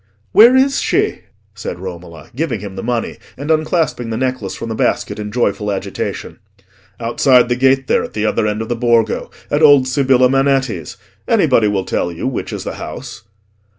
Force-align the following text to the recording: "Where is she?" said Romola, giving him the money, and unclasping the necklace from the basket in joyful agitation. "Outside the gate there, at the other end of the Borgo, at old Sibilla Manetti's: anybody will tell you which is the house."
"Where 0.31 0.55
is 0.55 0.81
she?" 0.81 1.19
said 1.53 1.77
Romola, 1.77 2.31
giving 2.35 2.59
him 2.59 2.75
the 2.75 2.81
money, 2.81 3.17
and 3.37 3.51
unclasping 3.51 4.09
the 4.09 4.17
necklace 4.17 4.55
from 4.55 4.69
the 4.69 4.73
basket 4.73 5.19
in 5.19 5.31
joyful 5.31 5.71
agitation. 5.71 6.39
"Outside 6.99 7.49
the 7.49 7.55
gate 7.55 7.85
there, 7.85 8.03
at 8.03 8.13
the 8.13 8.25
other 8.25 8.47
end 8.47 8.63
of 8.63 8.69
the 8.69 8.75
Borgo, 8.75 9.29
at 9.51 9.61
old 9.61 9.87
Sibilla 9.87 10.27
Manetti's: 10.27 10.97
anybody 11.27 11.67
will 11.67 11.85
tell 11.85 12.11
you 12.11 12.25
which 12.25 12.51
is 12.51 12.63
the 12.63 12.77
house." 12.81 13.25